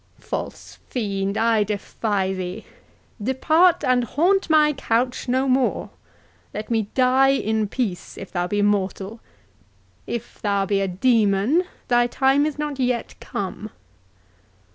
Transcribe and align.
—False 0.17 0.79
fiend, 0.89 1.37
I 1.37 1.63
defy 1.63 2.33
thee! 2.33 2.65
Depart, 3.21 3.83
and 3.83 4.03
haunt 4.03 4.49
my 4.49 4.73
couch 4.73 5.27
no 5.27 5.47
more—let 5.47 6.71
me 6.71 6.89
die 6.95 7.29
in 7.33 7.67
peace 7.67 8.17
if 8.17 8.31
thou 8.31 8.47
be 8.47 8.63
mortal—if 8.63 10.41
thou 10.41 10.65
be 10.65 10.81
a 10.81 10.87
demon, 10.87 11.65
thy 11.87 12.07
time 12.07 12.47
is 12.47 12.57
not 12.57 12.79
yet 12.79 13.13
come." 13.19 13.69